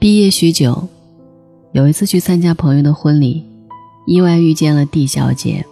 [0.00, 0.88] 毕业许久，
[1.72, 3.44] 有一次去参加朋友的婚礼，
[4.06, 5.66] 意外遇见了 D 小姐。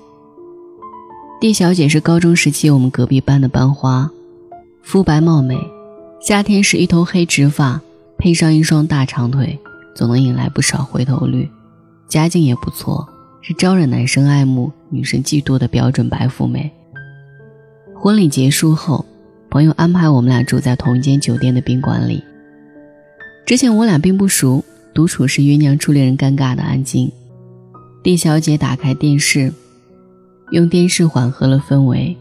[1.40, 4.10] D 小姐是高中时期我们隔壁班的班花，
[4.82, 5.56] 肤白貌美，
[6.20, 7.80] 夏天时一头黑直发，
[8.18, 9.58] 配上一双大长腿，
[9.94, 11.48] 总能引来不少回头率。
[12.06, 13.08] 家境也不错，
[13.40, 16.70] 是招惹男生爱慕、女生嫉妒的标准白富美。
[17.94, 19.06] 婚礼结束后，
[19.48, 22.22] 朋友安排我们俩住在同一间酒店的宾馆里。
[23.48, 24.62] 之前我俩并不熟，
[24.92, 27.10] 独处时酝酿出令人尴尬的安静。
[28.02, 29.50] 蒂小姐打开电视，
[30.50, 32.14] 用电视缓和了氛围，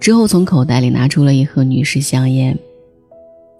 [0.00, 2.58] 之后从口袋里拿出了一盒女士香烟，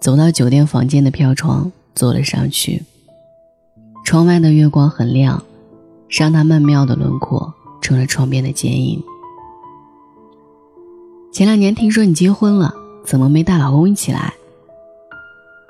[0.00, 2.82] 走到酒店房间的飘窗坐了上去。
[4.06, 5.44] 窗外的月光很亮，
[6.08, 8.98] 让她曼妙的轮廓成了窗边的剪影。
[11.30, 14.32] 前两年听说你结婚了，怎么没带老公一起来？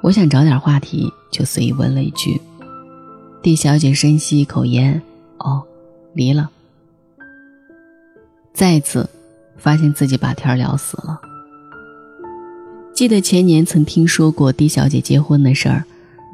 [0.03, 2.41] 我想找点话题，就随意问了一句。
[3.41, 5.01] 蒂小姐深吸一口烟，
[5.39, 5.63] 哦，
[6.13, 6.51] 离了。
[8.53, 9.09] 再次
[9.57, 11.21] 发现自己把天聊死了。
[12.93, 15.85] 记得前年曾听说过蒂小姐结婚的事儿，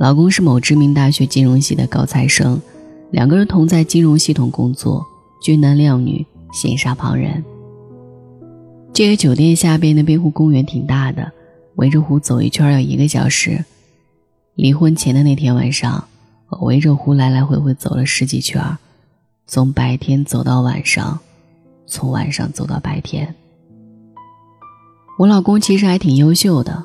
[0.00, 2.60] 老公是某知名大学金融系的高材生，
[3.10, 5.06] 两个人同在金融系统工作，
[5.42, 7.44] 俊男靓女，羡煞旁人。
[8.94, 11.30] 这个酒店下边的滨湖公园挺大的。
[11.78, 13.64] 围着湖走一圈要一个小时。
[14.56, 16.08] 离婚前的那天晚上，
[16.48, 18.60] 我围着湖来来回回走了十几圈，
[19.46, 21.20] 从白天走到晚上，
[21.86, 23.32] 从晚上走到白天。
[25.18, 26.84] 我老公其实还挺优秀的，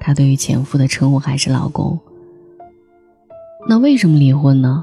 [0.00, 1.98] 他对于前夫的称呼还是老公。
[3.68, 4.82] 那为什么离婚呢？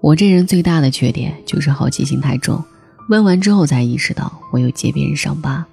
[0.00, 2.64] 我这人最大的缺点就是好奇心太重，
[3.08, 5.64] 问完之后才意识到我有揭别人伤疤。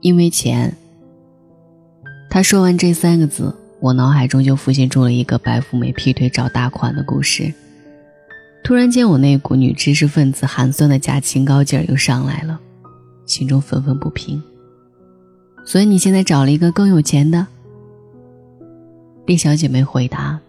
[0.00, 0.76] 因为钱。
[2.30, 7.52] 他说完这三个字，我脑海中就浮现出了一个白富美劈腿找大款的故事。
[8.62, 12.60] 突然间，我那股女知识分子寒酸的假清高劲儿又上来了，
[13.26, 14.40] 心中愤愤不平。
[15.64, 17.46] 所以你现在找了一个更有钱的？
[19.26, 20.40] 李小姐没回答，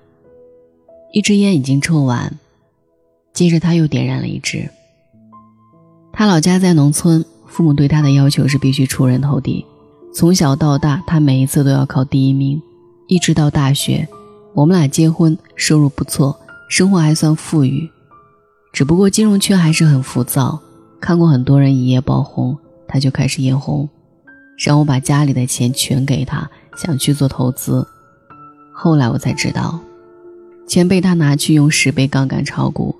[1.14, 2.38] 一支烟已经抽完，
[3.34, 4.70] 接着她又点燃了一支。
[6.14, 7.26] 她老家在农村。
[7.52, 9.66] 父母对他的要求是必须出人头地，
[10.14, 12.62] 从小到大，他每一次都要考第一名，
[13.08, 14.08] 一直到大学，
[14.54, 17.90] 我们俩结婚，收入不错，生活还算富裕，
[18.72, 20.58] 只不过金融圈还是很浮躁，
[21.02, 22.58] 看过很多人一夜爆红，
[22.88, 23.90] 他就开始眼红，
[24.58, 27.86] 让我把家里的钱全给他，想去做投资，
[28.74, 29.78] 后来我才知道，
[30.66, 32.96] 钱被他拿去用十倍杠杆炒股，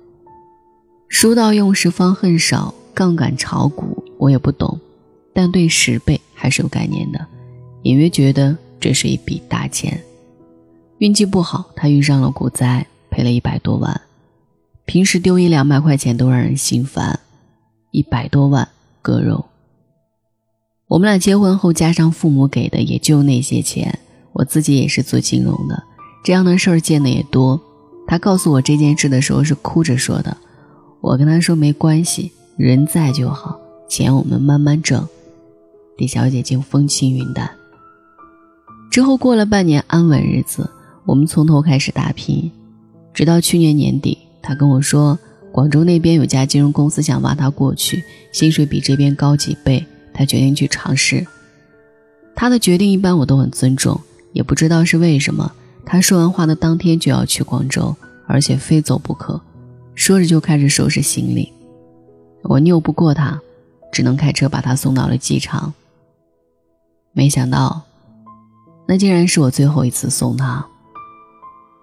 [1.08, 4.02] 书到用时方恨少，杠杆炒股。
[4.18, 4.78] 我也不懂，
[5.32, 7.26] 但对十倍还是有概念的，
[7.82, 10.00] 隐约觉得这是一笔大钱。
[10.98, 14.00] 运气不好，他遇上了股灾，赔了一百多万。
[14.84, 17.18] 平时丢一两百块钱都让人心烦，
[17.90, 18.68] 一百多万
[19.00, 19.46] 割肉。
[20.86, 23.98] 我们俩结婚后，加上父母给的，也就那些钱。
[24.34, 25.82] 我自己也是做金融的，
[26.22, 27.60] 这样的事儿见的也多。
[28.06, 30.36] 他告诉我这件事的时候是哭着说的，
[31.00, 33.58] 我跟他说没关系，人在就好。
[33.88, 35.06] 钱我们慢慢挣，
[35.98, 37.50] 李小姐竟风轻云淡。
[38.90, 40.70] 之后过了半年安稳日子，
[41.04, 42.50] 我们从头开始打拼，
[43.12, 45.18] 直到去年年底，她跟我说，
[45.50, 48.02] 广州那边有家金融公司想挖她过去，
[48.32, 51.26] 薪水比这边高几倍，她决定去尝试。
[52.34, 54.00] 她的决定一般我都很尊重，
[54.32, 55.52] 也不知道是为什么，
[55.84, 57.94] 她说完话的当天就要去广州，
[58.26, 59.38] 而且非走不可，
[59.94, 61.52] 说着就开始收拾行李，
[62.42, 63.40] 我拗不过他。
[63.92, 65.74] 只能开车把他送到了机场。
[67.12, 67.82] 没想到，
[68.88, 70.66] 那竟然是我最后一次送他。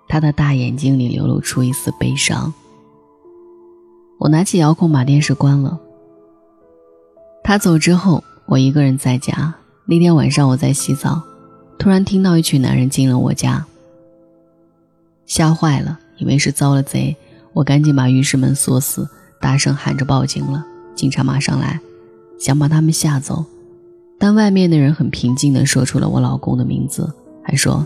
[0.07, 2.51] 他的大眼睛里流露出一丝悲伤。
[4.17, 5.79] 我拿起遥控把电视关了。
[7.43, 9.53] 他走之后，我一个人在家。
[9.85, 11.21] 那天晚上我在洗澡，
[11.77, 13.63] 突然听到一群男人进了我家，
[15.27, 17.15] 吓坏了，以为是遭了贼，
[17.53, 19.07] 我赶紧把浴室门锁死，
[19.39, 20.65] 大声喊着报警了。
[20.95, 21.79] 警察马上来。
[22.39, 23.43] 想把他们吓走，
[24.17, 27.13] 但外面的人很平静地说出了我老公的名字，
[27.43, 27.85] 还说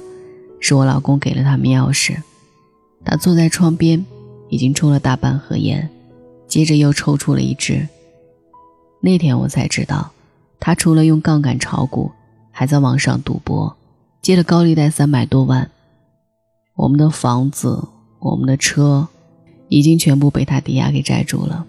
[0.59, 2.15] 是我老公给了他们钥匙。
[3.03, 4.05] 他坐在窗边，
[4.49, 5.89] 已经抽了大半盒烟，
[6.47, 7.87] 接着又抽出了一支。
[9.01, 10.11] 那天我才知道，
[10.59, 12.11] 他除了用杠杆炒股，
[12.51, 13.75] 还在网上赌博，
[14.21, 15.71] 借了高利贷三百多万。
[16.75, 17.87] 我们的房子、
[18.19, 19.07] 我们的车，
[19.73, 21.65] 已经全部被他抵押给债主了。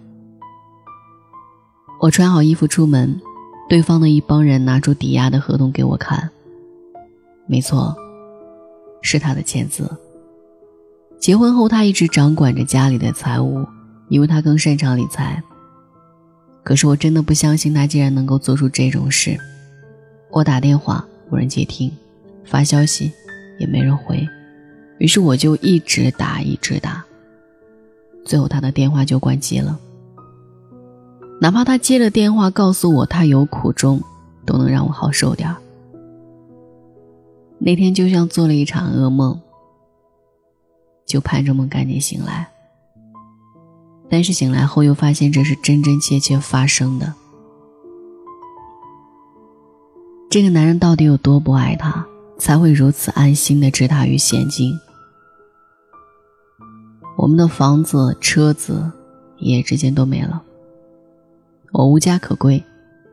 [2.02, 3.18] 我穿好衣服出门，
[3.66, 6.28] 对方的一帮人拿出抵押的合同给我看。
[7.46, 7.96] 没错，
[9.00, 9.90] 是他的签字。
[11.18, 13.64] 结婚后，他一直掌管着家里的财务，
[14.10, 15.42] 因为他更擅长理财。
[16.62, 19.34] 可是我真的不相信他竟然能够做出这种事。
[20.30, 21.90] 我打电话无人接听，
[22.44, 23.10] 发消息
[23.58, 24.28] 也没人回，
[24.98, 27.02] 于是我就一直打一直打，
[28.24, 29.78] 最后他的电话就关机了。
[31.40, 34.00] 哪怕他接了电话告诉我他有苦衷，
[34.46, 35.56] 都能让我好受点儿。
[37.58, 39.40] 那天就像做了一场噩梦，
[41.06, 42.48] 就盼着梦赶紧醒来。
[44.08, 47.12] 但是醒来后又发现这是真真切切发生的。
[50.30, 52.06] 这个男人到底有多不爱她，
[52.38, 54.72] 才会如此安心的置她于险境？
[57.16, 58.90] 我们的房子、车子
[59.38, 60.42] 一夜之间都没了。
[61.72, 62.62] 我无家可归，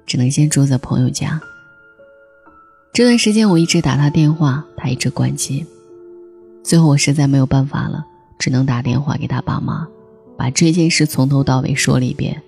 [0.05, 1.41] 只能先住在朋友家。
[2.93, 5.65] 这段时间我一直打他电话，他一直关机。
[6.63, 8.05] 最后我实在没有办法了，
[8.37, 9.87] 只能打电话给他爸妈。
[10.37, 12.41] 把这件事从头到尾说了一遍，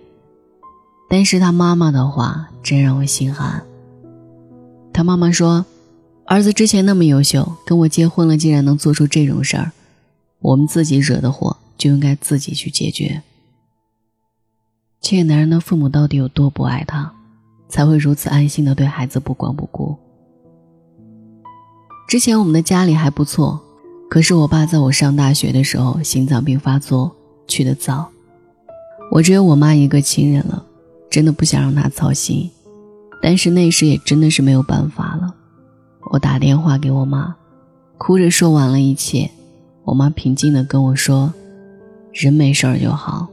[1.07, 3.63] 但是他妈妈的话真让我心寒。
[4.91, 5.63] 他妈妈说
[6.25, 9.71] ：“儿子之前那么优秀，跟我结婚了，竟然能做出这种事儿，
[10.43, 13.23] 我们自己惹的祸就应该自己去解决。”
[15.01, 17.11] 这个男人的父母到底有多不爱他，
[17.67, 19.97] 才会如此安心的对孩子不管不顾？
[22.07, 23.59] 之前我们的家里还不错，
[24.09, 27.11] 可是我爸在我上大学的时候心脏病发作。
[27.45, 28.09] 去的早，
[29.11, 30.65] 我只有我妈一个亲人了，
[31.09, 32.49] 真的不想让她操心，
[33.21, 35.35] 但是那时也真的是没有办法了。
[36.11, 37.35] 我打电话给我妈，
[37.97, 39.29] 哭着说完了一切，
[39.83, 41.33] 我妈平静的跟我说
[42.13, 43.27] ：“人没事儿就好。”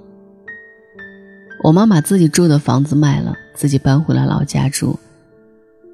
[1.62, 4.99] 我妈把自己住的房子卖了，自己搬回了老家住，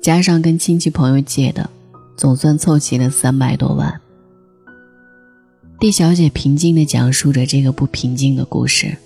[0.01, 1.69] 加上跟亲戚朋友借的，
[2.17, 4.01] 总算凑齐了三百多万。
[5.79, 8.97] D 小姐平静地讲述着这个不平静的故事。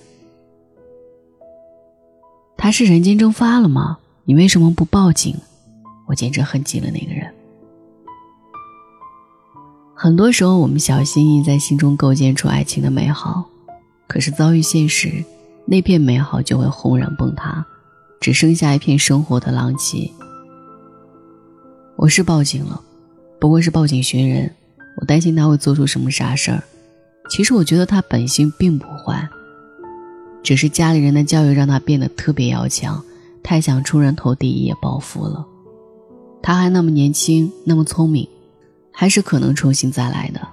[2.56, 3.98] 他是人间蒸发了吗？
[4.24, 5.34] 你为什么不报警？
[6.06, 7.26] 我简直恨极了那个人。
[10.02, 13.44] 很多时候，我们小心翼翼在心中构建出爱情的美好，
[14.08, 15.22] 可是遭遇现实，
[15.66, 17.62] 那片美好就会轰然崩塌，
[18.18, 20.10] 只剩下一片生活的狼藉。
[21.96, 22.80] 我是报警了，
[23.38, 24.50] 不过是报警寻人。
[24.96, 26.64] 我担心他会做出什么傻事儿，
[27.28, 29.28] 其实我觉得他本性并不坏，
[30.42, 33.04] 只是家里人的教育让他变得特别要强，
[33.42, 35.44] 太想出人头地一夜暴富了。
[36.42, 38.26] 他还那么年轻，那么聪明，
[38.92, 40.46] 还是可能重新再来的。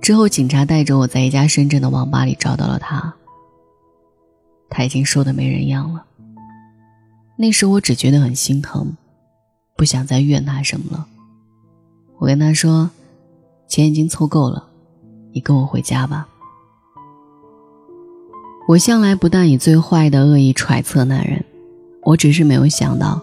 [0.00, 3.12] 之后，警察带着我在一家深圳的网吧里找到了他，
[4.70, 6.04] 他已经瘦得没人样了。
[7.36, 8.96] 那时我只觉得很心疼，
[9.76, 11.06] 不想再怨他什么了。
[12.18, 12.88] 我跟他说
[13.68, 14.68] ：“钱已经凑够了，
[15.32, 16.28] 你跟我回家吧。”
[18.68, 21.44] 我向来不但以最坏的恶意揣测男人，
[22.02, 23.20] 我只是没有想到，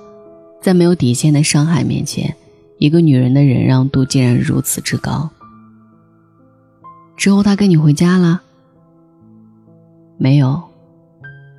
[0.61, 2.35] 在没有底线的伤害面前，
[2.83, 5.29] 一个女人的忍让度竟然如此之高。
[7.15, 8.41] 之后他跟你回家了？
[10.17, 10.61] 没有，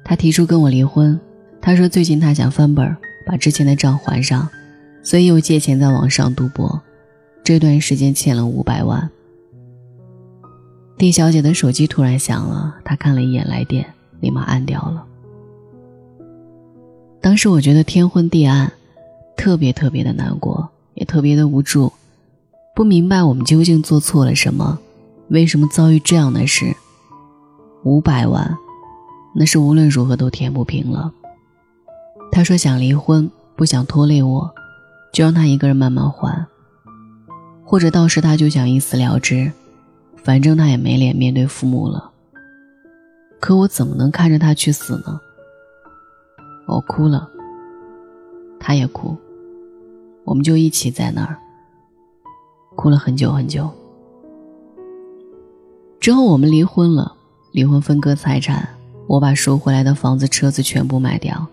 [0.04, 1.18] 他提出跟我离婚。
[1.62, 2.94] 他说最近他想翻本，
[3.24, 4.46] 把之前的账还上，
[5.02, 6.78] 所以又借钱在网上赌博。
[7.42, 9.08] 这段时间欠了五百万。
[10.98, 13.86] 丁小姐的手机突然响了，她看了一眼来电，
[14.20, 15.02] 立马按掉了。
[17.22, 18.70] 当时我觉得天昏地暗，
[19.38, 21.92] 特别特别的难过，也特别的无助，
[22.74, 24.78] 不明白我们究竟做错了什么，
[25.28, 26.74] 为什么遭遇这样的事？
[27.82, 28.56] 五百万，
[29.34, 31.12] 那是无论如何都填不平了。
[32.32, 34.54] 他说想离婚，不想拖累我，
[35.12, 36.46] 就让他一个人慢慢还。
[37.64, 39.50] 或者到时他就想一死了之，
[40.22, 42.10] 反正他也没脸面对父母了。
[43.40, 45.20] 可我怎么能看着他去死呢？
[46.66, 47.28] 我哭了，
[48.58, 49.16] 他也哭，
[50.24, 51.38] 我们就一起在那儿
[52.76, 53.70] 哭了很久很久。
[56.00, 57.14] 之后我们离婚了，
[57.52, 58.68] 离婚分割财产，
[59.06, 61.46] 我把收回来的房子、车子全部卖掉，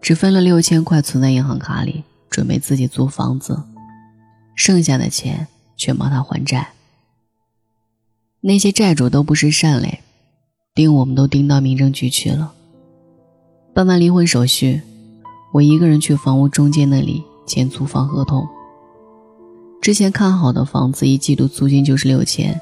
[0.00, 3.62] 只分了六千块存在银行卡里，准备自己租房子。
[4.54, 6.68] 剩下的钱全帮他还债。
[8.40, 10.00] 那些债主都不是善类，
[10.74, 12.52] 盯我们都盯到民政局去了。
[13.74, 14.82] 办完离婚手续，
[15.54, 18.46] 我一个人去房屋中介那里签租房合同。
[19.80, 22.60] 之前看好的房子，一季度租金就是六千，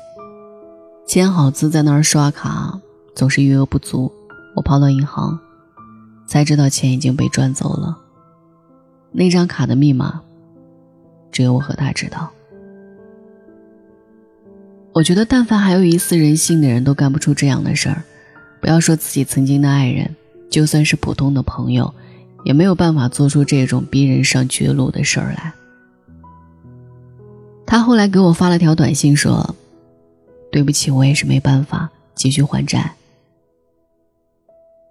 [1.06, 2.80] 签好字在那儿刷卡，
[3.14, 4.12] 总是余额不足。
[4.56, 5.38] 我跑到银行，
[6.26, 7.98] 才知道钱已经被转走了。
[9.12, 10.20] 那张卡的密码。
[11.32, 12.30] 只有我和他知道。
[14.92, 18.04] 我觉得，但凡还有一丝人性的人，都干不出这样的事儿。
[18.60, 20.14] 不要说自己曾经的爱人，
[20.50, 21.94] 就算是普通的朋友，
[22.44, 25.52] 也没有办法做出这种逼人上绝路的事儿来。
[27.66, 29.54] 他后来给我发了条短信说
[30.52, 32.94] ：“对不起，我也是没办法继续还债。”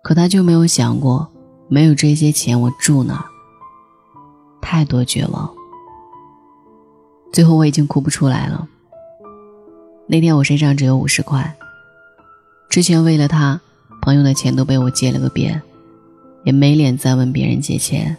[0.01, 1.29] 可他就没有想过，
[1.67, 3.25] 没有这些钱，我住哪？
[4.61, 5.47] 太多绝望。
[7.31, 8.67] 最后我已经哭不出来了。
[10.07, 11.55] 那天我身上只有五十块。
[12.67, 13.61] 之前为了他，
[14.01, 15.61] 朋友的钱都被我借了个遍，
[16.43, 18.15] 也没脸再问别人借钱。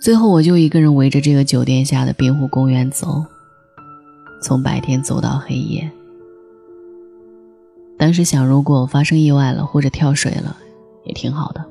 [0.00, 3.24] 最后我就一个人围着这个酒店下的滨湖公园走，
[4.42, 5.90] 从白天走到黑夜。
[7.98, 10.56] 当时想，如果发生意外了或者跳水了，
[11.04, 11.64] 也挺好的，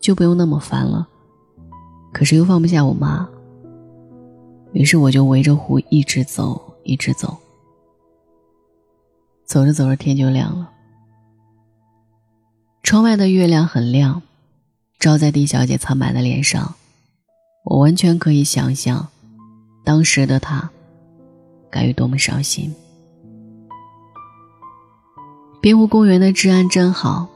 [0.00, 1.06] 就不用那么烦了。
[2.12, 3.28] 可是又放不下我妈，
[4.72, 6.60] 于是我就围着湖一直走。
[6.82, 7.36] 一直走，
[9.44, 10.70] 走着走着天就亮了。
[12.90, 14.20] 窗外的月亮很亮，
[14.98, 16.74] 照在狄小姐苍白的脸上，
[17.62, 19.06] 我完全可以想象，
[19.84, 20.68] 当时的她
[21.70, 22.74] 该有多么伤心。
[25.60, 27.28] 滨湖公园的治安真好，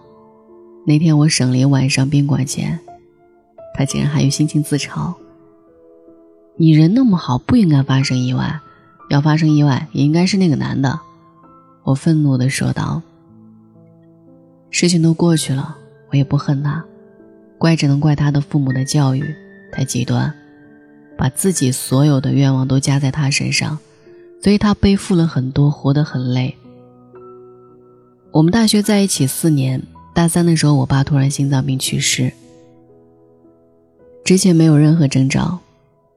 [0.89, 2.81] 那天我省了一晚上宾馆钱，
[3.77, 5.15] 他竟然还有心情自嘲
[6.59, 8.59] ：“你人那么好，不应该发生意外。”
[9.09, 10.99] 要发生意外，也应该是那个男的。
[11.85, 13.03] 我愤怒地说道
[14.75, 15.77] ：“事情都过去了，
[16.11, 16.85] 我也不恨他，
[17.59, 19.25] 怪只能怪他的父母的教育
[19.71, 20.35] 太极端，
[21.17, 23.79] 把自己所有的愿望都加在他身上，
[24.43, 26.57] 所以他背负了很多，活得很累。
[28.33, 29.81] 我们大学在一起四年，
[30.13, 32.33] 大三的时候，我爸突然心脏病去世，
[34.25, 35.61] 之前没有任何征兆，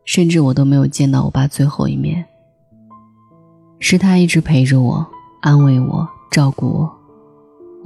[0.03, 2.25] 甚至我都没有见到我爸最后一面。”
[3.77, 5.05] 是他一直陪着我，
[5.41, 6.96] 安慰我，照顾我，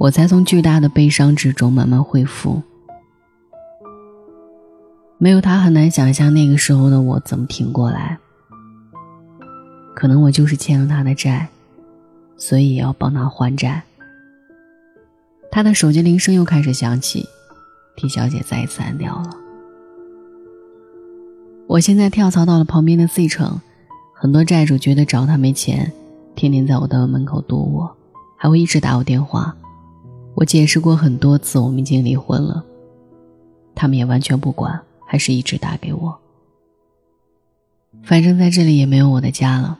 [0.02, 2.60] 我才从巨大的悲伤之中慢慢恢复。
[5.16, 8.18] 没有他，很难想象那个时候的我怎么挺过来。
[9.94, 11.48] 可能我就是欠了他的债，
[12.36, 13.80] 所以也要帮他还债。
[15.52, 17.28] 他的手机铃声又开始响起，
[17.94, 19.30] 替小姐再一次按掉了。
[21.68, 23.60] 我现在跳槽到了旁边的 C 城。
[24.12, 25.92] 很多债主觉得找他没钱，
[26.34, 27.96] 天天在我的门口堵我，
[28.36, 29.56] 还会一直打我电话。
[30.34, 32.64] 我解释过很多次，我们已经离婚了，
[33.74, 36.18] 他们也完全不管，还是一直打给我。
[38.02, 39.78] 反正在这里也没有我的家了，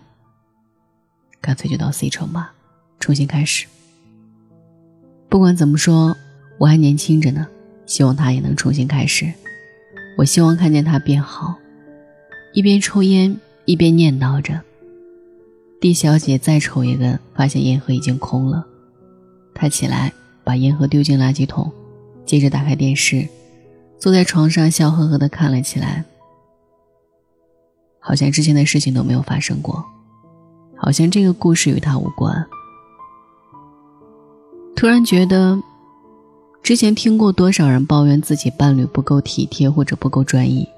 [1.40, 2.52] 干脆就到 C 城吧，
[3.00, 3.66] 重新开始。
[5.28, 6.16] 不管怎么说，
[6.58, 7.46] 我还年轻着呢，
[7.86, 9.32] 希望他也能重新开始。
[10.18, 11.56] 我希望看见他变好，
[12.52, 13.38] 一边抽烟。
[13.64, 14.60] 一边念叨着
[15.80, 18.66] ，D 小姐再抽一根，发现烟盒已经空了。
[19.54, 20.12] 她起来
[20.52, 21.72] 把烟盒丢进垃圾桶，
[22.26, 23.26] 接着打开电视，
[23.98, 26.04] 坐在床上笑呵呵地看了起来，
[27.98, 29.82] 好像之前的事情都没有发生过，
[30.76, 32.46] 好像这个故事与他无关。
[34.76, 35.58] 突然觉得，
[36.62, 40.68] 之前听过多少人抱怨自己伴侣不够体贴或者不够专一。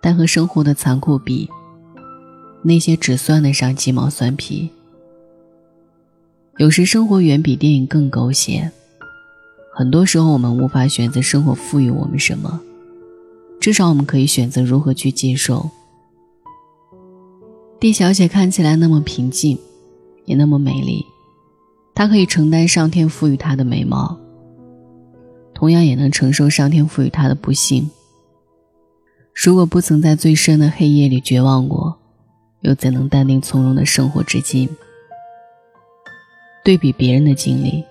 [0.00, 1.50] 但和生活的残酷比，
[2.62, 4.70] 那些只算得上鸡毛蒜皮。
[6.60, 8.70] 有时生活远比电影更狗血。
[9.72, 12.60] 很多时候，我们无法选择生活赋予我们什么，
[13.58, 15.70] 至少我们可以选择如何去接受。
[17.80, 19.58] 狄小姐看起来那么平静，
[20.26, 21.02] 也那么美丽，
[21.94, 24.18] 她可以承担上天赋予她的美貌，
[25.54, 27.88] 同样也能承受上天赋予她的不幸。
[29.34, 31.96] 如果不曾在最深的黑夜里绝望过，
[32.60, 34.68] 又怎能淡定从容的生活至今？
[36.70, 37.84] 对比别人的经历，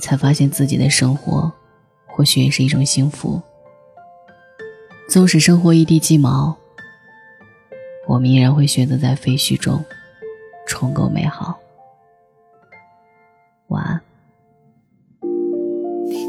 [0.00, 1.52] 才发现自己的生活，
[2.06, 3.42] 或许也是一种幸福。
[5.08, 6.56] 纵使生活一地鸡毛，
[8.06, 9.84] 我们依然会选择在废墟中
[10.68, 11.58] 重构美好。
[13.66, 14.00] 晚安。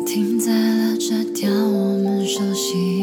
[0.07, 3.02] 停在了这条我们熟悉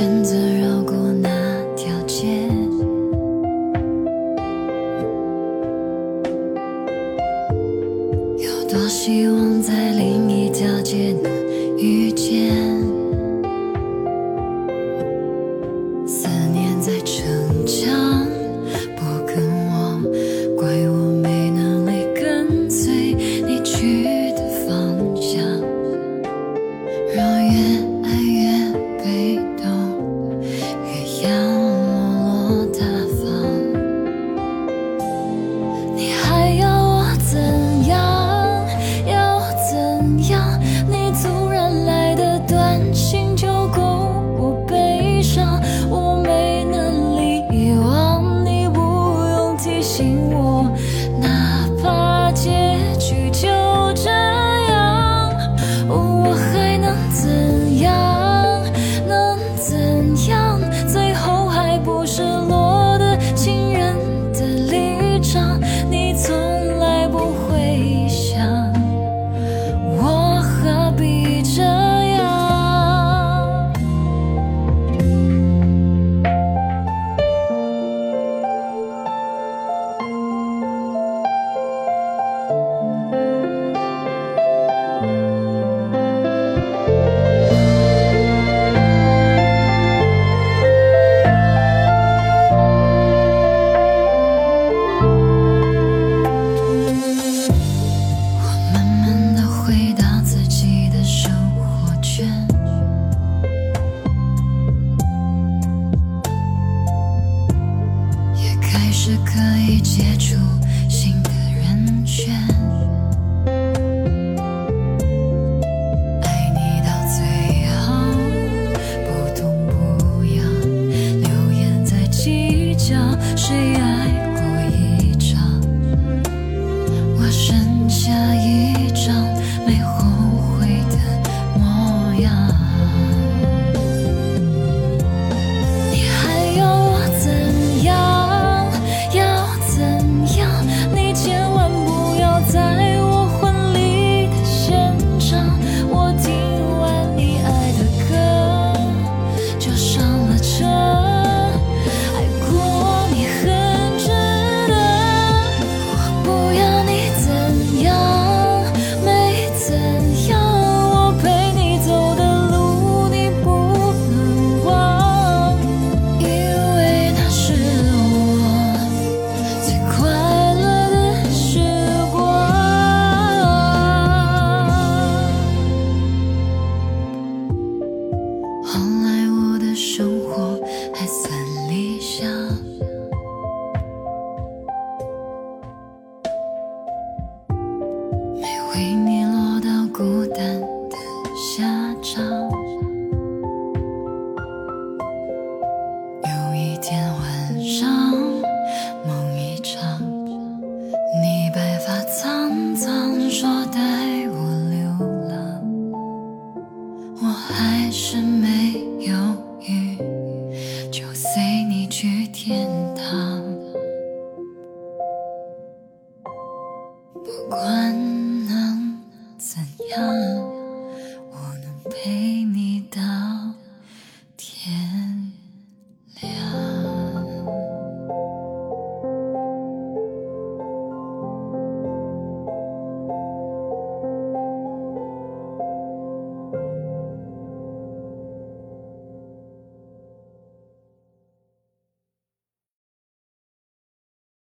[0.00, 0.39] visions